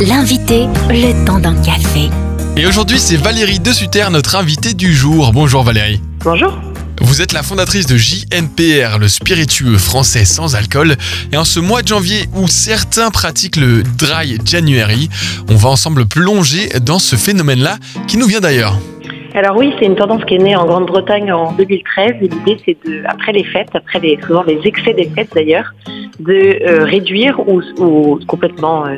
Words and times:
L'invité, 0.00 0.66
le 0.90 1.24
temps 1.26 1.40
d'un 1.40 1.60
café. 1.60 2.08
Et 2.56 2.66
aujourd'hui, 2.66 3.00
c'est 3.00 3.16
Valérie 3.16 3.58
De 3.58 3.72
Sutter, 3.72 4.06
notre 4.12 4.36
invitée 4.36 4.72
du 4.72 4.94
jour. 4.94 5.32
Bonjour 5.32 5.64
Valérie. 5.64 6.00
Bonjour. 6.22 6.56
Vous 7.00 7.20
êtes 7.20 7.32
la 7.32 7.42
fondatrice 7.42 7.86
de 7.86 7.96
JNPR, 7.96 8.98
le 9.00 9.08
spiritueux 9.08 9.76
français 9.76 10.24
sans 10.24 10.54
alcool. 10.54 10.96
Et 11.32 11.36
en 11.36 11.42
ce 11.42 11.58
mois 11.58 11.82
de 11.82 11.88
janvier 11.88 12.28
où 12.36 12.46
certains 12.46 13.10
pratiquent 13.10 13.56
le 13.56 13.82
Dry 13.82 14.38
January, 14.44 15.08
on 15.48 15.56
va 15.56 15.70
ensemble 15.70 16.06
plonger 16.06 16.68
dans 16.80 17.00
ce 17.00 17.16
phénomène-là 17.16 17.78
qui 18.06 18.18
nous 18.18 18.26
vient 18.26 18.40
d'ailleurs. 18.40 18.78
Alors 19.38 19.56
oui, 19.56 19.72
c'est 19.78 19.86
une 19.86 19.94
tendance 19.94 20.24
qui 20.24 20.34
est 20.34 20.38
née 20.38 20.56
en 20.56 20.66
Grande-Bretagne 20.66 21.32
en 21.32 21.52
2013 21.52 22.10
et 22.22 22.26
l'idée 22.26 22.56
c'est 22.64 22.76
de, 22.84 23.04
après 23.06 23.30
les 23.30 23.44
fêtes, 23.44 23.68
après 23.72 24.00
souvent 24.26 24.42
les 24.42 24.58
excès 24.64 24.94
des 24.94 25.08
fêtes 25.10 25.30
d'ailleurs, 25.32 25.72
de 26.18 26.34
euh, 26.66 26.84
réduire 26.84 27.38
ou, 27.48 27.62
ou 27.78 28.18
complètement 28.26 28.84
euh, 28.84 28.96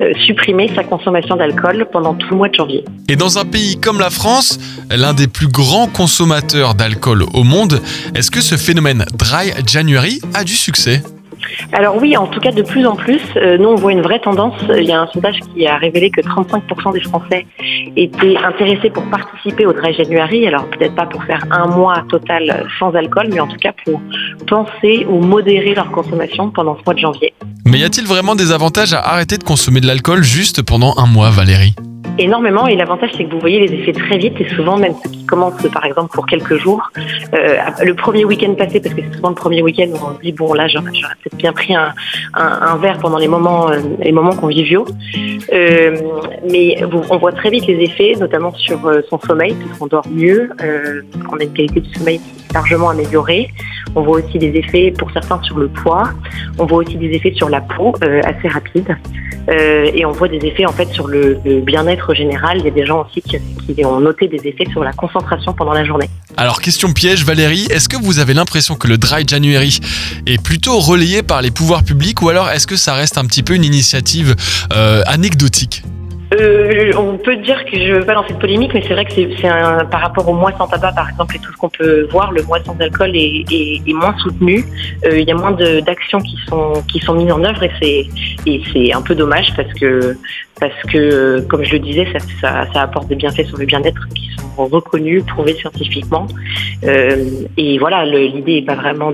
euh, 0.00 0.14
supprimer 0.26 0.70
sa 0.74 0.84
consommation 0.84 1.36
d'alcool 1.36 1.86
pendant 1.92 2.14
tout 2.14 2.28
le 2.30 2.36
mois 2.36 2.48
de 2.48 2.54
janvier. 2.54 2.82
Et 3.10 3.16
dans 3.16 3.36
un 3.36 3.44
pays 3.44 3.78
comme 3.78 3.98
la 3.98 4.08
France, 4.08 4.58
l'un 4.88 5.12
des 5.12 5.28
plus 5.28 5.48
grands 5.48 5.86
consommateurs 5.86 6.74
d'alcool 6.74 7.22
au 7.34 7.44
monde, 7.44 7.82
est-ce 8.14 8.30
que 8.30 8.40
ce 8.40 8.56
phénomène 8.56 9.04
Dry 9.18 9.52
January 9.66 10.18
a 10.32 10.44
du 10.44 10.54
succès? 10.54 11.02
Alors 11.72 11.96
oui, 12.00 12.16
en 12.16 12.26
tout 12.26 12.40
cas 12.40 12.52
de 12.52 12.62
plus 12.62 12.86
en 12.86 12.96
plus, 12.96 13.20
euh, 13.36 13.58
nous 13.58 13.68
on 13.68 13.74
voit 13.74 13.92
une 13.92 14.02
vraie 14.02 14.20
tendance. 14.20 14.54
Il 14.76 14.84
y 14.84 14.92
a 14.92 15.00
un 15.00 15.06
sondage 15.08 15.38
qui 15.54 15.66
a 15.66 15.76
révélé 15.76 16.10
que 16.10 16.20
35% 16.20 16.92
des 16.92 17.00
Français 17.00 17.46
étaient 17.96 18.36
intéressés 18.36 18.90
pour 18.90 19.04
participer 19.04 19.66
au 19.66 19.72
Dry 19.72 19.94
January. 19.94 20.46
Alors 20.46 20.68
peut-être 20.70 20.94
pas 20.94 21.06
pour 21.06 21.22
faire 21.24 21.44
un 21.50 21.66
mois 21.66 22.04
total 22.08 22.66
sans 22.78 22.94
alcool, 22.94 23.28
mais 23.32 23.40
en 23.40 23.48
tout 23.48 23.58
cas 23.58 23.72
pour 23.84 24.00
penser 24.46 25.06
ou 25.08 25.20
modérer 25.20 25.74
leur 25.74 25.90
consommation 25.90 26.50
pendant 26.50 26.76
ce 26.78 26.82
mois 26.84 26.94
de 26.94 27.00
janvier. 27.00 27.34
Mais 27.66 27.78
y 27.78 27.84
a-t-il 27.84 28.06
vraiment 28.06 28.34
des 28.34 28.52
avantages 28.52 28.92
à 28.92 29.00
arrêter 29.00 29.38
de 29.38 29.44
consommer 29.44 29.80
de 29.80 29.86
l'alcool 29.86 30.22
juste 30.22 30.62
pendant 30.62 30.94
un 30.98 31.06
mois, 31.06 31.30
Valérie? 31.30 31.74
Énormément 32.18 32.66
et 32.66 32.76
l'avantage 32.76 33.10
c'est 33.16 33.24
que 33.24 33.30
vous 33.30 33.40
voyez 33.40 33.66
les 33.66 33.74
effets 33.74 33.92
très 33.92 34.18
vite 34.18 34.40
et 34.40 34.48
souvent 34.50 34.76
même 34.76 34.94
ceux 35.02 35.10
qui 35.10 35.24
commencent 35.26 35.68
par 35.72 35.84
exemple 35.84 36.12
pour 36.14 36.26
quelques 36.26 36.56
jours, 36.56 36.90
euh, 37.34 37.56
le 37.82 37.94
premier 37.94 38.24
week-end 38.24 38.54
passé 38.54 38.80
parce 38.80 38.94
que 38.94 39.02
c'est 39.02 39.16
souvent 39.16 39.30
le 39.30 39.34
premier 39.34 39.62
week-end 39.62 39.86
où 39.92 39.96
on 39.96 40.16
se 40.16 40.20
dit 40.20 40.32
bon 40.32 40.52
là 40.52 40.68
j'aurais 40.68 40.90
peut-être 40.90 41.36
bien 41.36 41.52
pris 41.52 41.74
un, 41.74 41.92
un, 42.34 42.76
verre 42.76 42.98
pendant 42.98 43.18
les 43.18 43.28
moments 43.28 43.70
euh, 43.70 43.78
les 44.00 44.12
moments 44.12 44.34
conviviaux, 44.34 44.84
euh, 45.52 45.96
mais 46.50 46.82
on 47.10 47.18
voit 47.18 47.32
très 47.32 47.50
vite 47.50 47.66
les 47.66 47.82
effets 47.84 48.14
notamment 48.18 48.52
sur 48.54 48.86
euh, 48.86 49.00
son 49.08 49.18
sommeil 49.20 49.54
puisqu'on 49.54 49.86
dort 49.86 50.06
mieux, 50.10 50.50
euh, 50.62 51.02
on 51.30 51.38
a 51.38 51.44
une 51.44 51.52
qualité 51.52 51.80
du 51.80 51.92
sommeil 51.94 52.20
largement 52.52 52.90
améliorée. 52.90 53.48
On 53.96 54.02
voit 54.02 54.18
aussi 54.18 54.38
des 54.38 54.56
effets 54.58 54.92
pour 54.96 55.10
certains 55.12 55.40
sur 55.42 55.58
le 55.58 55.68
poids, 55.68 56.04
on 56.58 56.66
voit 56.66 56.78
aussi 56.78 56.96
des 56.96 57.10
effets 57.10 57.32
sur 57.34 57.48
la 57.48 57.60
peau 57.60 57.94
assez 58.24 58.48
rapides. 58.48 58.96
Et 59.48 60.06
on 60.06 60.12
voit 60.12 60.28
des 60.28 60.44
effets 60.46 60.64
en 60.64 60.72
fait 60.72 60.86
sur 60.86 61.06
le, 61.06 61.38
le 61.44 61.60
bien-être 61.60 62.03
général. 62.12 62.58
Il 62.58 62.64
y 62.64 62.68
a 62.68 62.70
des 62.72 62.84
gens 62.84 63.06
aussi 63.06 63.22
qui, 63.22 63.38
qui, 63.74 63.84
ont 63.84 64.00
noté 64.00 64.28
des 64.28 64.46
effets 64.48 64.66
sur 64.70 64.84
la 64.84 64.92
concentration 64.92 65.54
pendant 65.54 65.72
la 65.72 65.84
journée. 65.84 66.10
Alors 66.36 66.60
question 66.60 66.92
piège 66.92 67.24
Valérie, 67.24 67.66
est-ce 67.70 67.88
que 67.88 67.96
vous 67.96 68.18
avez 68.18 68.34
l'impression 68.34 68.74
que 68.74 68.88
le 68.88 68.98
Dry 68.98 69.26
January 69.26 69.78
est 70.26 70.42
plutôt 70.42 70.78
relayé 70.80 71.22
par 71.22 71.40
les 71.40 71.50
pouvoirs 71.50 71.84
publics 71.84 72.20
ou 72.20 72.28
alors 72.28 72.50
est-ce 72.50 72.66
que 72.66 72.76
ça 72.76 72.94
reste 72.94 73.16
un 73.16 73.24
petit 73.24 73.42
peu 73.42 73.54
une 73.54 73.64
initiative 73.64 74.34
euh, 74.74 75.02
anecdotique? 75.06 75.84
Euh, 76.40 76.92
on 76.96 77.16
peut 77.18 77.36
dire 77.36 77.64
que 77.64 77.78
je 77.78 77.92
ne 77.92 77.98
veux 77.98 78.04
pas 78.04 78.14
lancer 78.14 78.32
de 78.32 78.38
polémique, 78.38 78.72
mais 78.74 78.82
c'est 78.86 78.94
vrai 78.94 79.04
que 79.04 79.12
c'est 79.14 79.48
un 79.48 79.84
par 79.84 80.00
rapport 80.00 80.28
au 80.28 80.34
mois 80.34 80.52
sans 80.56 80.66
tabac, 80.66 80.92
par 80.92 81.08
exemple, 81.08 81.36
et 81.36 81.38
tout 81.38 81.52
ce 81.52 81.56
qu'on 81.56 81.68
peut 81.68 82.08
voir, 82.10 82.32
le 82.32 82.42
mois 82.42 82.58
sans 82.64 82.76
alcool 82.80 83.14
est, 83.14 83.44
est, 83.50 83.82
est 83.86 83.92
moins 83.92 84.16
soutenu. 84.18 84.64
Euh, 85.04 85.18
il 85.18 85.28
y 85.28 85.30
a 85.30 85.34
moins 85.34 85.52
d'actions 85.52 86.20
qui 86.20 86.36
sont 86.48 86.82
qui 86.88 86.98
sont 87.00 87.14
mises 87.14 87.30
en 87.30 87.44
œuvre 87.44 87.62
et 87.62 87.70
c'est 87.80 88.06
et 88.46 88.62
c'est 88.72 88.92
un 88.92 89.02
peu 89.02 89.14
dommage 89.14 89.52
parce 89.54 89.72
que 89.74 90.16
parce 90.60 90.82
que, 90.92 91.40
comme 91.48 91.64
je 91.64 91.72
le 91.72 91.78
disais, 91.80 92.06
ça, 92.40 92.66
apporte 92.74 93.08
des 93.08 93.16
bienfaits 93.16 93.46
sur 93.46 93.58
le 93.58 93.66
bien-être 93.66 94.08
qui 94.14 94.30
sont 94.36 94.66
reconnus, 94.66 95.24
prouvés 95.26 95.54
scientifiquement. 95.54 96.26
Euh, 96.84 97.24
et 97.56 97.78
voilà, 97.78 98.04
l'idée 98.04 98.60
n'est 98.60 98.66
pas 98.66 98.76
vraiment 98.76 99.10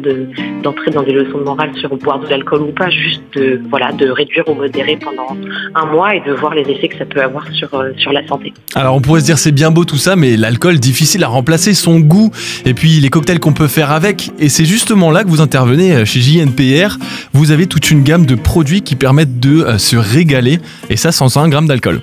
d'entrer 0.63 0.91
de, 0.91 0.95
dans 0.95 1.03
des 1.03 1.13
leçons 1.13 1.39
de 1.39 1.45
morale 1.45 1.71
sur 1.77 1.95
boire 1.97 2.21
de 2.21 2.27
l'alcool 2.27 2.63
ou 2.63 2.73
pas, 2.73 2.91
juste 2.91 3.23
de, 3.35 3.61
voilà, 3.71 3.93
de 3.93 4.11
réduire 4.11 4.45
ou 4.49 4.55
modérer 4.55 4.99
pendant 5.03 5.37
un 5.75 5.87
mois 5.87 6.15
et 6.15 6.21
de 6.21 6.33
voir 6.33 6.55
les 6.55 6.63
effets 6.63 6.89
que 6.89 6.99
ça 6.99 7.05
peut 7.05 7.23
avoir 7.23 7.47
sur, 7.53 7.73
euh, 7.75 7.91
sur 7.97 8.13
la 8.13 8.27
santé. 8.27 8.53
Alors 8.75 8.95
on 8.95 9.01
pourrait 9.01 9.21
se 9.21 9.27
dire 9.27 9.39
c'est 9.39 9.53
bien 9.53 9.71
beau 9.71 9.85
tout 9.85 9.97
ça, 9.97 10.17
mais 10.17 10.37
l'alcool 10.37 10.79
difficile 10.79 11.25
à 11.25 11.29
remplacer, 11.29 11.75
son 11.75 12.01
goût, 12.01 12.31
et 12.67 12.75
puis 12.75 13.01
les 13.01 13.09
cocktails 13.09 13.41
qu'on 13.41 13.53
peut 13.53 13.69
faire 13.69 13.93
avec. 13.93 14.31
Et 14.39 14.49
c'est 14.49 14.65
justement 14.65 15.11
là 15.11 15.25
que 15.25 15.29
vous 15.29 15.41
intervenez 15.41 15.95
euh, 15.95 16.05
chez 16.05 16.21
JNPR. 16.21 16.99
Vous 17.33 17.51
avez 17.51 17.67
toute 17.67 17.91
une 17.91 18.03
gamme 18.03 18.27
de 18.27 18.35
produits 18.35 18.83
qui 18.83 18.97
permettent 18.97 19.41
de 19.41 19.79
se 19.79 19.97
régaler, 19.97 20.59
et 20.91 20.97
ça 20.97 21.13
sans 21.13 21.30
1 21.37 21.49
gramme 21.49 21.67
d'alcool. 21.67 22.01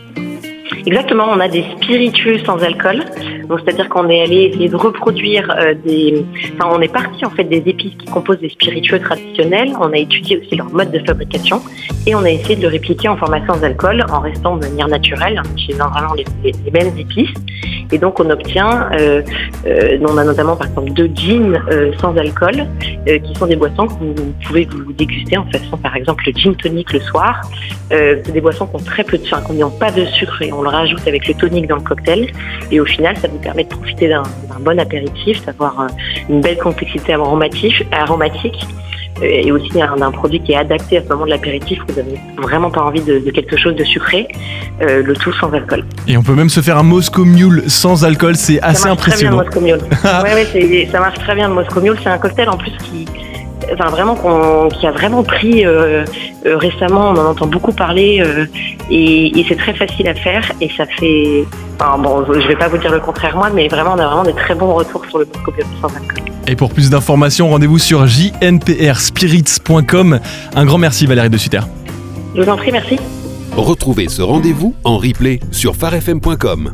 Exactement, 0.86 1.26
on 1.30 1.40
a 1.40 1.48
des 1.48 1.66
spiritueux 1.78 2.40
sans 2.46 2.58
alcool. 2.64 3.04
Donc 3.48 3.62
c'est-à-dire 3.64 3.88
qu'on 3.90 4.10
est 4.10 4.22
allé 4.22 4.44
essayer 4.44 4.68
de 4.68 4.76
reproduire 4.76 5.50
euh, 5.58 5.74
des. 5.86 6.26
Enfin, 6.54 6.70
on 6.76 6.82
est 6.82 6.92
parti 6.92 7.26
en 7.26 7.30
fait 7.30 7.46
des 7.46 7.64
épices 7.66 7.96
qui 7.96 8.06
composent 8.06 8.40
des 8.40 8.50
spiritueux 8.50 9.00
traditionnels. 9.00 9.74
On 9.80 9.92
a 9.94 9.98
étudié 9.98 10.38
aussi 10.38 10.56
leur 10.56 10.70
mode 10.70 10.92
de 10.92 11.00
fabrication 11.00 11.62
et 12.06 12.16
on 12.16 12.24
a 12.24 12.30
essayé 12.30 12.56
de 12.56 12.62
le 12.62 12.68
répliquer 12.68 13.08
en 13.08 13.16
format 13.16 13.46
sans 13.48 13.64
alcool 13.64 14.04
en 14.12 14.20
restant 14.20 14.58
de 14.58 14.68
manière 14.68 14.88
naturelle, 14.88 15.40
en 15.40 15.50
utilisant 15.52 15.90
vraiment 15.90 16.14
les, 16.14 16.26
les, 16.44 16.72
mêmes 16.72 16.98
épices. 16.98 17.34
Et 17.92 17.98
donc 17.98 18.20
on 18.20 18.30
obtient, 18.30 18.90
euh, 19.00 19.22
euh, 19.66 19.98
on 20.02 20.18
a 20.18 20.26
notamment 20.26 20.58
par 20.58 20.68
exemple 20.68 20.92
deux 20.92 21.10
jeans 21.16 21.58
sans 22.02 22.16
alcool, 22.18 22.66
qui 23.06 23.36
sont 23.36 23.48
des 23.48 23.56
boissons 23.56 23.88
que 23.88 23.94
vous, 23.94 24.34
pouvez 24.46 24.68
vous 24.70 24.92
déguster 24.92 25.38
en 25.38 25.46
faisant 25.46 25.78
par 25.78 25.96
exemple 25.96 26.24
le 26.28 26.34
gin 26.34 26.54
tonic 26.56 26.92
le 26.92 27.00
soir. 27.00 27.42
C'est 27.90 28.32
des 28.32 28.42
boissons 28.42 28.68
qui 28.68 28.76
ont 28.76 28.86
très 28.86 29.06
peu 29.06 29.18
de 29.18 29.24
sucre, 29.24 29.46
qui 29.46 29.54
n'ont 29.54 29.70
pas 29.70 29.92
de 29.92 30.04
sucre 30.06 30.42
et 30.42 30.52
on 30.52 30.62
le 30.62 30.70
rajoute 30.70 31.08
avec 31.08 31.28
le 31.28 31.34
tonic 31.34 31.68
dans 31.68 31.78
le 31.78 31.82
cocktail. 31.82 32.30
Et 32.72 32.82
au 32.82 32.86
final, 32.86 33.16
ça 33.16 33.30
vous 33.38 33.44
permet 33.44 33.64
de 33.64 33.70
profiter 33.70 34.10
d'un 34.10 34.24
bon 34.60 34.80
apéritif, 34.80 35.46
d'avoir 35.46 35.88
une 36.30 36.42
belle 36.42 36.58
complexité 36.58 37.14
aromatique. 37.14 37.86
aromatique 37.92 38.68
et 39.22 39.52
aussi 39.52 39.70
d'un 39.70 40.12
produit 40.12 40.40
qui 40.42 40.52
est 40.52 40.58
adapté 40.58 40.98
à 40.98 41.04
ce 41.04 41.08
moment 41.10 41.26
de 41.26 41.32
l'apéritif, 41.32 41.80
vous 41.88 41.96
n'avez 41.96 42.20
vraiment 42.38 42.70
pas 42.70 42.82
envie 42.82 43.02
de, 43.02 43.20
de, 43.20 43.32
quelque 43.32 43.58
chose 43.58 43.76
de 43.76 43.84
sucré, 43.84 44.28
euh, 44.82 45.02
le 45.02 45.16
tout 45.16 45.34
sans 45.34 45.52
alcool. 45.54 45.84
Et 46.08 46.18
on 46.18 46.24
peut 46.24 46.36
même 46.36 46.50
se 46.50 46.62
faire 46.62 46.78
un 46.78 46.84
Moscow 46.84 47.26
Mule 47.26 47.64
sans 47.68 48.06
alcool, 48.06 48.36
c'est 48.36 48.62
assez 48.62 48.88
impressionnant. 48.88 49.44
Très 49.44 49.60
bien, 49.60 49.76
le 49.76 49.82
Moscow 49.82 50.00
Mule. 50.04 50.04
ouais, 50.24 50.64
ouais, 50.64 50.90
ça 50.92 51.00
marche 51.00 51.20
très 51.20 51.36
bien 51.36 51.48
le 51.48 51.56
Moscow 51.56 51.82
Mule, 51.82 51.98
c'est 52.04 52.10
un 52.10 52.18
cocktail 52.18 52.50
en 52.50 52.58
plus 52.58 52.72
qui, 52.84 53.08
enfin 53.74 53.90
vraiment 53.90 54.16
qu 54.16 54.76
qui 54.78 54.88
a 54.88 54.92
vraiment 54.92 55.24
pris 55.24 55.66
euh, 55.66 56.06
euh, 56.46 56.58
récemment, 56.58 57.12
on 57.12 57.18
en 57.18 57.32
entend 57.32 57.48
beaucoup 57.48 57.72
parler 57.72 58.22
euh, 58.22 58.46
et, 58.90 59.40
et 59.40 59.46
c'est 59.48 59.58
très 59.58 59.74
facile 59.74 60.08
à 60.08 60.14
faire 60.14 60.52
et 60.62 60.70
ça 60.76 60.86
fait, 60.86 61.46
enfin 61.80 61.98
bon, 61.98 62.26
je 62.28 62.48
vais 62.48 62.56
pas 62.56 62.68
vous 62.68 62.78
dire 62.78 62.92
le 62.92 63.00
contraire 63.00 63.36
moi, 63.36 63.50
mais 63.54 63.68
vraiment 63.68 63.94
on 63.96 64.00
a 64.00 64.06
vraiment 64.06 64.24
des 64.24 64.34
très 64.34 64.56
bons 64.56 64.74
retours 64.74 65.04
sur 65.10 65.20
le 65.20 65.26
Moscow 65.26 65.52
Mule 65.52 65.66
sans 65.82 65.90
alcool. 65.90 66.24
Et 66.48 66.56
pour 66.56 66.74
plus 66.74 66.90
d'informations, 66.90 67.50
rendez-vous 67.50 67.80
sur 67.80 68.08
jnprspirits.com. 68.08 70.20
Un 70.56 70.66
grand 70.66 70.78
merci 70.78 71.06
Valérie 71.06 71.30
de 71.30 71.38
Sutter. 71.38 71.60
Je 72.36 72.42
vous 72.42 72.50
en 72.50 72.56
prie, 72.56 72.72
merci. 72.72 72.98
Retrouvez 73.56 74.08
ce 74.08 74.22
rendez-vous 74.22 74.76
en 74.84 74.98
replay 74.98 75.40
sur 75.52 75.76
farfm.com. 75.76 76.74